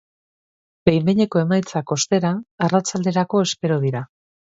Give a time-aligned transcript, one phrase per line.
[0.91, 2.35] Behin-betiko emaitzak, ostera,
[2.71, 4.07] arratsalderako espero dira.